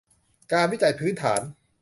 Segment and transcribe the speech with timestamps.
[0.51, 1.41] การวิจัยพื้นฐาน